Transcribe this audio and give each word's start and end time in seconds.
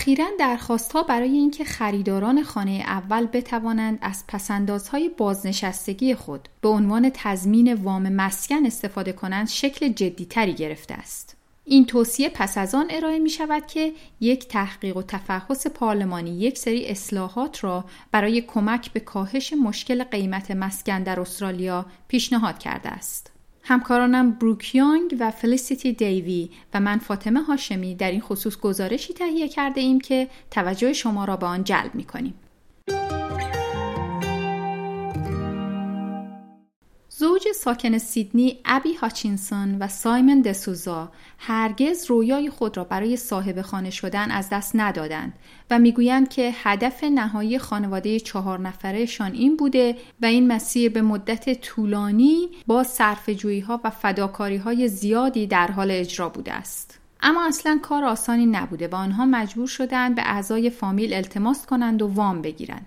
اخیرا 0.00 0.26
درخواست 0.38 0.92
ها 0.92 1.02
برای 1.02 1.30
اینکه 1.30 1.64
خریداران 1.64 2.42
خانه 2.42 2.82
اول 2.86 3.26
بتوانند 3.26 3.98
از 4.02 4.24
پسندازهای 4.28 5.08
بازنشستگی 5.08 6.14
خود 6.14 6.48
به 6.60 6.68
عنوان 6.68 7.10
تضمین 7.14 7.74
وام 7.74 8.12
مسکن 8.12 8.66
استفاده 8.66 9.12
کنند 9.12 9.48
شکل 9.48 9.88
جدیتری 9.88 10.54
گرفته 10.54 10.94
است. 10.94 11.36
این 11.64 11.86
توصیه 11.86 12.28
پس 12.28 12.58
از 12.58 12.74
آن 12.74 12.86
ارائه 12.90 13.18
می 13.18 13.30
شود 13.30 13.66
که 13.66 13.92
یک 14.20 14.48
تحقیق 14.48 14.96
و 14.96 15.02
تفحص 15.02 15.66
پارلمانی 15.66 16.30
یک 16.30 16.58
سری 16.58 16.86
اصلاحات 16.86 17.64
را 17.64 17.84
برای 18.12 18.40
کمک 18.40 18.92
به 18.92 19.00
کاهش 19.00 19.52
مشکل 19.52 20.04
قیمت 20.04 20.50
مسکن 20.50 21.02
در 21.02 21.20
استرالیا 21.20 21.86
پیشنهاد 22.08 22.58
کرده 22.58 22.88
است. 22.88 23.32
همکارانم 23.70 24.30
بروک 24.30 24.74
یانگ 24.74 25.16
و 25.20 25.30
فلیسیتی 25.30 25.92
دیوی 25.92 26.50
و 26.74 26.80
من 26.80 26.98
فاطمه 26.98 27.42
هاشمی 27.42 27.94
در 27.94 28.10
این 28.10 28.20
خصوص 28.20 28.56
گزارشی 28.56 29.14
تهیه 29.14 29.48
کرده 29.48 29.80
ایم 29.80 30.00
که 30.00 30.28
توجه 30.50 30.92
شما 30.92 31.24
را 31.24 31.36
به 31.36 31.46
آن 31.46 31.64
جلب 31.64 31.94
می 31.94 32.04
کنیم. 32.04 32.34
ساکن 37.52 37.98
سیدنی 37.98 38.58
ابی 38.64 38.94
هاچینسون 38.94 39.78
و 39.78 39.88
سایمن 39.88 40.40
دسوزا 40.40 41.12
هرگز 41.38 42.06
رویای 42.06 42.50
خود 42.50 42.76
را 42.76 42.84
برای 42.84 43.16
صاحب 43.16 43.62
خانه 43.62 43.90
شدن 43.90 44.30
از 44.30 44.48
دست 44.48 44.72
ندادند 44.74 45.32
و 45.70 45.78
می‌گویند 45.78 46.28
که 46.28 46.50
هدف 46.54 47.04
نهایی 47.04 47.58
خانواده 47.58 48.20
چهار 48.20 48.60
نفرهشان 48.60 49.32
این 49.32 49.56
بوده 49.56 49.96
و 50.22 50.26
این 50.26 50.46
مسیر 50.52 50.92
به 50.92 51.02
مدت 51.02 51.60
طولانی 51.60 52.48
با 52.66 52.84
صرفجویی 52.84 53.60
ها 53.60 53.80
و 53.84 53.90
فداکاری 53.90 54.56
های 54.56 54.88
زیادی 54.88 55.46
در 55.46 55.70
حال 55.70 55.90
اجرا 55.90 56.28
بوده 56.28 56.52
است. 56.52 56.98
اما 57.22 57.46
اصلا 57.46 57.78
کار 57.82 58.04
آسانی 58.04 58.46
نبوده 58.46 58.88
و 58.88 58.94
آنها 58.94 59.26
مجبور 59.26 59.66
شدند 59.66 60.14
به 60.14 60.22
اعضای 60.24 60.70
فامیل 60.70 61.14
التماس 61.14 61.66
کنند 61.66 62.02
و 62.02 62.06
وام 62.06 62.42
بگیرند. 62.42 62.86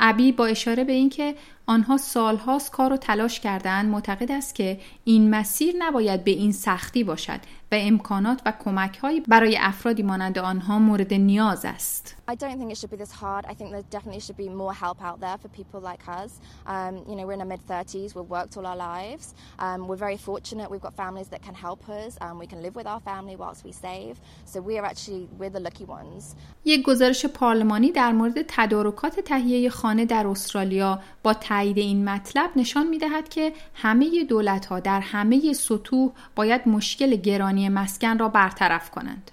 ابی 0.00 0.32
با 0.32 0.46
اشاره 0.46 0.84
به 0.84 0.92
اینکه 0.92 1.34
آنها 1.66 1.96
سالهاست 1.96 2.70
کار 2.70 2.92
و 2.92 2.96
تلاش 2.96 3.40
کردند 3.40 3.90
معتقد 3.90 4.32
است 4.32 4.54
که 4.54 4.80
این 5.04 5.30
مسیر 5.30 5.74
نباید 5.78 6.24
به 6.24 6.30
این 6.30 6.52
سختی 6.52 7.04
باشد 7.04 7.40
و 7.72 7.74
امکانات 7.78 8.42
و 8.46 8.52
کمک 8.64 9.00
برای 9.28 9.58
افرادی 9.60 10.02
مانند 10.02 10.38
آنها 10.38 10.78
مورد 10.78 11.14
نیاز 11.14 11.64
است. 11.64 12.16
I 12.28 12.34
don't 12.34 12.58
think 12.58 12.72
it 12.72 12.78
should 12.78 12.90
be 12.90 12.96
this 12.96 13.12
hard. 13.12 13.44
I 13.46 13.54
think 13.58 13.70
there 13.70 13.84
definitely 13.96 14.20
should 14.26 14.40
be 14.46 14.48
more 14.62 14.74
help 14.84 14.98
out 15.08 15.18
there 15.20 15.38
for 15.42 15.48
people 15.60 15.80
like 15.90 16.02
us. 16.22 16.32
Um, 16.74 16.94
you 17.08 17.14
know, 17.16 17.24
we're 17.26 17.38
in 17.38 17.44
our 17.46 17.52
mid 17.54 17.62
30s, 17.72 18.08
we've 18.16 18.32
worked 18.38 18.52
all 18.56 18.66
our 18.72 18.80
lives. 18.90 19.26
Um, 19.66 19.78
we're 19.88 20.02
very 20.08 20.20
fortunate. 20.30 20.66
We've 20.72 20.86
got 20.88 20.94
families 21.04 21.28
that 21.32 21.42
can 21.46 21.56
help 21.66 21.82
us. 22.00 22.10
Um, 22.24 22.34
we 22.42 22.48
can 22.52 22.60
live 22.66 22.74
with 22.80 22.88
our 22.92 23.02
family 23.10 23.36
whilst 23.42 23.62
we 23.68 23.72
save. 23.86 24.14
So 24.50 24.56
we 24.68 24.74
are 24.78 24.86
actually 24.92 25.22
we're 25.38 25.54
the 25.58 25.64
lucky 25.68 25.86
ones. 25.98 26.34
یک 26.64 26.82
گزارش 26.82 27.26
پارلمانی 27.26 27.92
در 27.92 28.12
مورد 28.12 28.42
تدارکات 28.48 29.20
تهیه 29.20 29.70
خانه 29.70 30.04
در 30.04 30.26
استرالیا 30.26 31.00
با 31.22 31.34
تایید 31.56 31.78
این 31.78 32.04
مطلب 32.04 32.50
نشان 32.56 32.86
می 32.86 32.98
دهد 32.98 33.28
که 33.28 33.52
همه 33.74 34.24
دولت 34.24 34.66
ها 34.66 34.80
در 34.80 35.00
همه 35.00 35.52
سطوح 35.52 36.12
باید 36.36 36.68
مشکل 36.68 37.16
گرانی 37.16 37.68
مسکن 37.68 38.18
را 38.18 38.28
برطرف 38.28 38.90
کنند. 38.90 39.30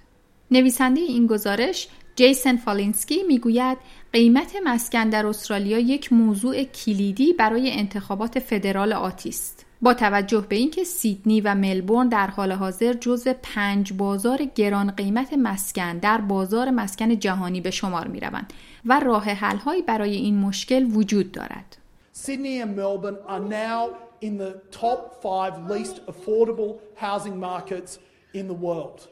نویسنده 0.52 1.02
این 1.02 1.28
گزارش 1.28 1.88
جیسن 2.16 2.58
فالینسکی 2.58 3.24
می‌گوید 3.28 3.78
قیمت 4.14 4.54
مسکن 4.64 5.10
در 5.10 5.26
استرالیا 5.26 5.80
یک 5.80 6.14
موضوع 6.14 6.64
کلیدی 6.64 7.34
برای 7.34 7.72
انتخابات 7.72 8.40
فدرال 8.40 8.94
آتی 8.94 9.30
است. 9.30 9.66
با 9.82 9.94
توجه 9.94 10.46
به 10.50 10.56
اینکه 10.56 10.84
سیدنی 10.84 11.42
و 11.42 11.56
ملبورن 11.56 12.10
در 12.10 12.28
حال 12.28 12.52
حاضر 12.52 12.94
جزو 12.94 13.34
پنج 13.44 13.94
بازار 13.94 14.46
گران 14.56 14.92
قیمت 14.92 15.34
مسکن 15.34 15.98
در 15.98 16.22
بازار 16.22 16.70
مسکن 16.70 17.20
جهانی 17.20 17.62
به 17.62 17.72
شمار 17.72 18.08
می 18.08 18.20
روند 18.20 18.54
و 18.86 19.00
راه 19.00 19.24
حل 19.24 19.58
برای 19.88 20.16
این 20.16 20.38
مشکل 20.38 20.84
وجود 20.84 21.32
دارد. 21.32 21.83
Sydney 22.16 22.62
and 22.62 22.76
Melbourne 22.76 23.18
are 23.26 23.40
now 23.40 23.98
in 24.22 24.38
the 24.38 24.62
top 24.70 25.20
five 25.24 25.68
least 25.68 26.06
affordable 26.06 26.80
housing 26.96 27.40
markets 27.40 27.98
in 28.36 28.48
the 28.48 28.54
world. 28.54 29.08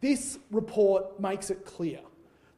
This 0.00 0.38
report 0.50 1.20
makes 1.20 1.50
it 1.50 1.66
clear 1.66 2.00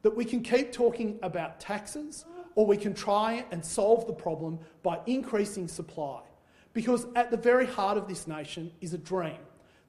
that 0.03 0.17
we 0.17 0.25
can 0.25 0.41
keep 0.41 0.71
talking 0.73 1.19
about 1.21 1.59
taxes 1.59 2.25
or 2.55 2.65
we 2.65 2.77
can 2.77 2.95
try 2.95 3.45
and 3.51 3.65
solve 3.65 4.07
the 4.07 4.13
problem 4.13 4.61
by 4.85 5.01
increasing 5.07 5.67
supply. 5.67 6.21
Because 6.73 7.09
at 7.17 7.33
the 7.33 7.37
very 7.37 7.67
heart 7.67 7.99
of 7.99 8.07
this 8.07 8.29
nation 8.29 8.71
is 8.81 8.95
a 8.95 8.99
dream 8.99 9.41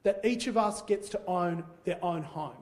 that 0.02 0.20
each 0.24 0.48
of 0.48 0.56
us 0.56 0.82
gets 0.82 1.08
to 1.10 1.24
own 1.26 1.62
their 1.84 2.04
own 2.04 2.24
home. 2.24 2.56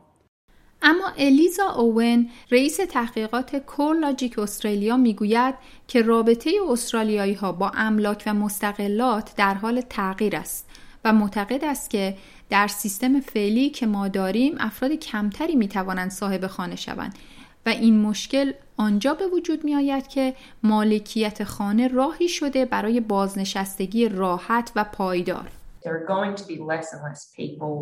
اما 0.83 1.13
الیزا 1.19 1.71
اوون 1.71 2.31
رئیس 2.51 2.77
تحقیقات 2.77 3.57
کورلاجیک 3.57 4.39
استرالیا 4.39 4.97
می‌گوید 4.97 5.55
که 5.89 6.03
رابطه 6.03 6.51
استرالیایی 6.71 7.35
ها 7.35 7.53
با 7.53 7.73
املاک 7.75 8.23
و 8.27 8.35
مستقلات 8.35 9.37
در 9.37 9.55
حال 9.55 9.81
تغییر 9.81 10.37
است 10.37 10.71
و 11.05 11.13
معتقد 11.13 11.65
است 11.65 11.91
که 11.91 12.17
در 12.51 12.67
سیستم 12.67 13.21
فعلی 13.21 13.71
که 13.71 13.87
ما 13.87 14.09
داریم 14.09 14.55
افراد 14.59 14.93
کمتری 14.93 15.57
می 15.57 15.69
توانند 15.69 16.11
صاحب 16.11 16.47
خانه 16.47 16.77
شوند 16.77 17.19
و 17.67 17.69
این 17.69 18.01
مشکل 18.03 18.53
آنجا 18.77 19.15
به 19.15 19.27
وجود 19.27 19.65
می 19.65 19.75
آید 19.75 20.09
که 20.09 20.35
مالکیت 20.63 21.45
خانه 21.45 21.89
راهی 21.89 22.29
شده 22.29 22.65
برای 22.65 23.01
بازنشستگی 23.01 24.09
راحت 24.09 24.73
و 24.77 24.85
پایدار. 24.85 25.51
There 25.85 26.07
going 26.07 26.35
to 26.37 26.47
be 26.47 26.59
less 26.73 26.93
and 26.93 27.03
less 27.09 27.23
people 27.37 27.75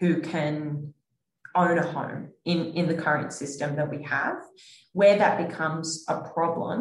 who 0.00 0.20
can 0.32 0.54
own 1.54 1.78
a 1.78 1.86
home 1.96 2.28
in, 2.44 2.58
in 2.78 2.86
the 2.86 2.94
current 2.94 3.32
system 3.32 3.76
that 3.76 3.88
we 3.90 4.02
have. 4.02 4.36
Where 4.92 5.16
that 5.18 5.34
becomes 5.46 6.04
a 6.08 6.20
problem 6.34 6.78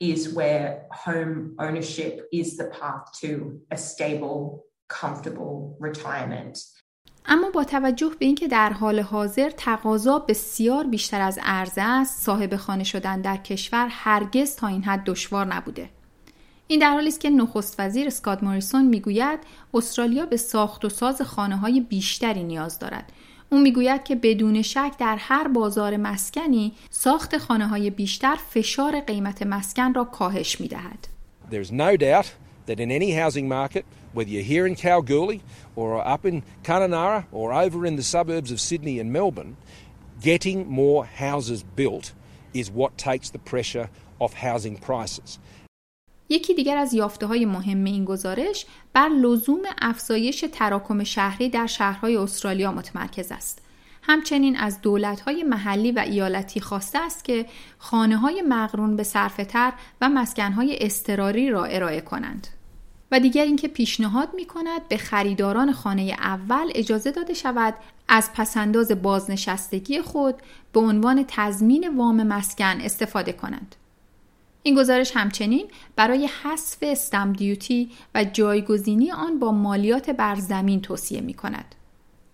is 0.00 0.34
where 0.34 0.86
home 0.90 1.54
ownership 1.58 2.14
is 2.32 2.56
the 2.56 2.68
path 2.78 3.04
to 3.20 3.60
a 3.70 3.76
stable, 3.76 4.64
comfortable 4.88 5.76
retirement. 5.80 6.58
اما 7.26 7.50
با 7.50 7.64
توجه 7.64 8.10
به 8.18 8.26
اینکه 8.26 8.48
در 8.48 8.72
حال 8.72 9.00
حاضر 9.00 9.50
تقاضا 9.50 10.18
بسیار 10.18 10.84
بیشتر 10.84 11.20
از 11.20 11.38
عرضه 11.42 11.82
است 11.82 12.22
صاحب 12.22 12.56
خانه 12.56 12.84
شدن 12.84 13.20
در 13.20 13.36
کشور 13.36 13.88
هرگز 13.90 14.56
تا 14.56 14.66
این 14.66 14.82
حد 14.82 15.04
دشوار 15.04 15.46
نبوده 15.46 15.90
این 16.66 16.80
در 16.80 16.90
حالی 16.90 17.08
است 17.08 17.20
که 17.20 17.30
نخست 17.30 17.80
وزیر 17.80 18.06
اسکات 18.06 18.42
موریسون 18.42 18.84
می‌گوید 18.84 19.40
استرالیا 19.74 20.26
به 20.26 20.36
ساخت 20.36 20.84
و 20.84 20.88
ساز 20.88 21.22
خانه 21.22 21.56
های 21.56 21.80
بیشتری 21.80 22.44
نیاز 22.44 22.78
دارد 22.78 23.12
او 23.50 23.58
می‌گوید 23.58 24.04
که 24.04 24.14
بدون 24.14 24.62
شک 24.62 24.92
در 24.98 25.16
هر 25.16 25.48
بازار 25.48 25.96
مسکنی 25.96 26.72
ساخت 26.90 27.38
خانه 27.38 27.66
های 27.68 27.90
بیشتر 27.90 28.34
فشار 28.50 29.00
قیمت 29.00 29.42
مسکن 29.42 29.94
را 29.94 30.04
کاهش 30.04 30.60
می‌دهد. 30.60 31.08
no 31.70 31.96
doubt 31.96 32.26
that 32.66 32.80
in 32.80 32.90
any 32.90 33.10
housing 33.12 33.48
market, 33.48 33.84
whether 34.14 34.30
you're 34.30 34.50
here 34.54 34.66
in 34.66 34.74
Kalgoorlie 34.74 35.42
or 35.76 36.06
up 36.14 36.24
in 36.24 36.42
Kununurra 36.64 37.24
or 37.32 37.52
over 37.52 37.86
in 37.86 37.96
the 37.96 38.02
suburbs 38.02 38.50
of 38.50 38.60
Sydney 38.60 38.98
and 38.98 39.12
Melbourne, 39.12 39.56
getting 40.20 40.66
more 40.68 41.04
houses 41.04 41.62
built 41.80 42.12
is 42.54 42.70
what 42.70 42.96
takes 42.96 43.28
the 43.30 43.38
pressure 43.38 43.90
off 44.18 44.34
housing 44.34 44.76
prices. 44.78 45.38
یکی 46.34 46.54
دیگر 46.54 46.76
از 46.76 46.94
یافته 46.94 47.26
های 47.26 47.44
مهم 47.44 47.84
این 47.84 48.04
گزارش 48.04 48.66
بر 48.92 49.08
لزوم 49.08 49.62
افزایش 49.82 50.44
تراکم 50.52 51.04
شهری 51.04 51.48
در 51.48 51.66
شهرهای 51.66 52.16
استرالیا 52.16 52.72
متمرکز 52.72 53.32
است. 53.32 53.62
همچنین 54.02 54.56
از 54.56 54.80
دولت‌های 54.80 55.42
محلی 55.42 55.92
و 55.92 55.98
ایالتی 55.98 56.60
خواسته 56.60 56.98
است 56.98 57.24
که 57.24 57.46
خانه 57.78 58.16
های 58.16 58.42
مقرون 58.42 58.96
به 58.96 59.02
صرفتر 59.02 59.72
و 60.00 60.08
مسکنهای 60.08 60.78
استراری 60.80 61.50
را 61.50 61.64
ارائه 61.64 62.00
کنند. 62.00 62.46
و 63.12 63.20
دیگر 63.20 63.44
اینکه 63.44 63.68
پیشنهاد 63.68 64.28
می 64.34 64.44
کند 64.44 64.88
به 64.88 64.96
خریداران 64.96 65.72
خانه 65.72 66.02
اول 66.02 66.70
اجازه 66.74 67.10
داده 67.10 67.34
شود 67.34 67.74
از 68.08 68.30
پسنداز 68.32 69.02
بازنشستگی 69.02 70.02
خود 70.02 70.34
به 70.72 70.80
عنوان 70.80 71.24
تضمین 71.28 71.96
وام 71.96 72.22
مسکن 72.22 72.80
استفاده 72.80 73.32
کنند. 73.32 73.76
این 74.66 74.74
گزارش 74.74 75.16
همچنین 75.16 75.66
برای 75.96 76.28
حذف 76.42 76.78
استم 76.82 77.32
دیوتی 77.32 77.90
و 78.14 78.24
جایگزینی 78.24 79.12
آن 79.12 79.38
با 79.38 79.52
مالیات 79.52 80.10
بر 80.10 80.34
زمین 80.34 80.80
توصیه 80.80 81.20
می 81.20 81.34
کند. 81.34 81.74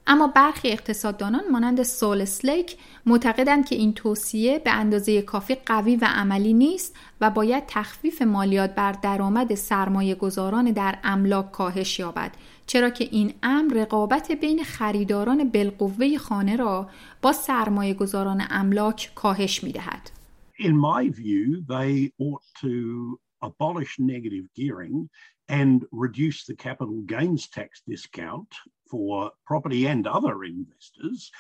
اما 0.07 0.27
برخی 0.27 0.69
اقتصاددانان 0.69 1.43
مانند 1.53 1.83
سول 1.83 2.25
سلیک 2.25 2.77
معتقدند 3.07 3.67
که 3.67 3.75
این 3.75 3.95
توصیه 3.95 4.59
به 4.59 4.71
اندازه 4.71 5.23
کافی 5.23 5.55
قوی 5.55 5.97
و 5.97 6.05
عملی 6.05 6.53
نیست 6.53 6.97
و 7.21 7.31
باید 7.31 7.65
تخفیف 7.67 8.23
مالیات 8.23 8.75
بر 8.75 8.93
درآمد 8.93 9.55
سرمایه 9.55 10.15
گذاران 10.15 10.65
در 10.65 10.99
املاک 11.05 11.53
کاهش 11.53 11.99
یابد 11.99 12.31
چرا 12.67 12.91
که 12.91 13.09
این 13.11 13.35
امر 13.43 13.75
رقابت 13.75 14.33
بین 14.33 14.65
خریداران 14.65 15.49
بالقوه 15.49 16.19
خانه 16.19 16.57
را 16.57 16.89
با 17.23 17.33
سرمایه 17.33 17.95
گذاران 17.95 18.47
املاک 18.51 19.13
کاهش 19.15 19.65
می 19.65 19.73
دهد. 19.73 20.20
In 20.60 20.78
my 20.78 21.10
view, 21.10 21.64
they 21.68 22.12
ought 22.20 22.44
to 22.62 23.20
abolish 23.42 24.00
negative 24.00 24.46
gearing 24.56 25.10
and 25.48 25.86
reduce 25.92 26.46
the 26.46 26.56
capital 26.56 27.02
gains 27.02 27.48
tax 27.48 27.82
discount 27.88 28.52
for 28.90 29.32
property 29.46 29.86
and 29.88 30.08
other 30.08 30.44
investors 30.44 31.32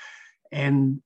and 0.51 1.01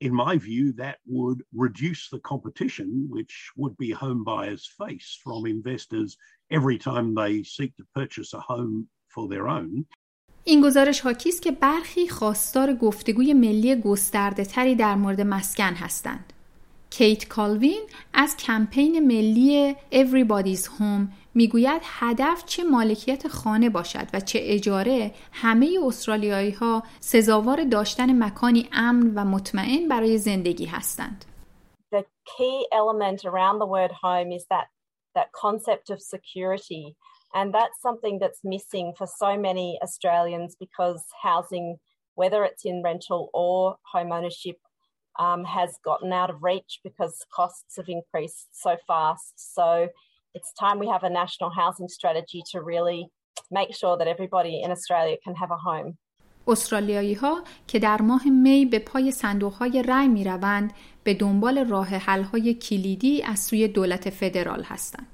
in 0.00 0.14
my 0.14 0.36
view, 0.38 0.72
that 0.74 0.98
would 1.06 1.42
reduce 1.52 2.08
the 2.08 2.20
competition 2.20 2.88
which 3.10 3.50
would 3.56 3.76
be 3.76 3.90
home 3.90 4.22
buyers 4.24 4.64
face 4.80 5.18
from 5.22 5.46
investors 5.46 6.16
every 6.50 6.78
time 6.78 7.14
they 7.14 7.42
seek 7.42 7.76
to 7.76 7.84
purchase 7.94 8.32
a 8.34 8.40
home 8.40 8.88
for 9.08 9.28
their 9.28 9.48
own. 9.48 9.84
این 10.44 10.60
گزارش 10.60 11.00
حاکی 11.00 11.28
است 11.28 11.42
که 11.42 11.50
برخی 11.50 12.08
خواستار 12.08 12.74
گفتگوی 12.74 13.34
ملی 13.34 13.76
گسترده 13.76 14.44
تری 14.44 14.74
در 14.74 14.94
مورد 14.94 15.20
مسکن 15.20 15.74
هستند. 15.74 16.31
کیت 16.97 17.27
کالوین 17.27 17.81
از 18.13 18.37
کمپین 18.37 19.07
ملی 19.07 19.75
Everybody's 19.91 20.65
Home 20.65 21.07
می‌گوید 21.33 21.81
هدف 21.83 22.45
چه 22.45 22.63
مالکیت 22.63 23.27
خانه 23.27 23.69
باشد 23.69 24.07
و 24.13 24.19
چه 24.19 24.39
اجاره 24.41 25.11
همه 25.31 25.79
استرالیایی 25.85 26.51
ها 26.51 26.83
سزاوار 26.99 27.63
داشتن 27.63 28.23
مکانی 28.23 28.69
امن 28.73 29.13
و 29.15 29.25
مطمئن 29.25 29.87
برای 29.87 30.17
زندگی 30.17 30.65
هستند. 30.65 31.25
The 31.95 32.03
key 32.25 32.67
element 32.71 33.25
around 33.25 33.57
the 33.59 33.71
word 33.77 33.91
home 34.03 34.31
is 34.31 34.45
that 34.51 34.67
that 35.15 35.29
concept 35.43 35.89
of 35.89 35.99
security 36.15 36.85
and 37.37 37.47
that's 37.57 37.79
something 37.87 38.15
that's 38.19 38.41
missing 38.55 38.87
for 38.97 39.07
so 39.21 39.31
many 39.47 39.79
Australians 39.85 40.51
because 40.65 41.01
housing 41.27 41.67
whether 42.21 42.39
it's 42.49 42.65
in 42.71 42.77
rental 42.89 43.21
or 43.33 43.57
home 43.93 44.11
ownership 44.17 44.57
um, 45.18 45.44
has 45.44 45.70
gotten 45.84 46.12
out 46.12 46.30
of 46.30 46.42
reach 46.42 46.80
because 46.84 47.14
costs 47.34 47.76
have 47.76 47.88
increased 47.88 48.48
so 48.52 48.76
fast. 48.86 49.34
So 49.54 49.88
it's 50.34 50.52
time 50.52 50.78
we 50.78 50.88
have 50.88 51.04
a 51.04 51.10
national 51.10 51.50
housing 51.50 51.88
strategy 51.88 52.42
to 52.52 52.62
really 52.62 53.08
make 53.50 53.74
sure 53.74 53.96
that 53.98 54.08
everybody 54.08 54.62
in 54.64 54.70
Australia 54.70 55.16
can 55.24 55.34
have 55.34 55.50
a 55.50 55.56
home. 55.56 55.98
استرالیایی 56.48 57.14
ها 57.14 57.42
که 57.66 57.78
در 57.78 58.02
ماه 58.02 58.28
می 58.28 58.66
به 58.66 58.78
پای 58.78 59.10
صندوق 59.10 59.52
های 59.52 59.82
رای 59.82 60.08
می 60.08 60.24
روند 60.24 60.72
به 61.04 61.14
دنبال 61.14 61.68
راه 61.68 61.88
حل 61.88 62.22
های 62.22 62.54
کلیدی 62.54 63.22
از 63.22 63.38
سوی 63.38 63.68
دولت 63.68 64.10
فدرال 64.10 64.62
هستند. 64.62 65.11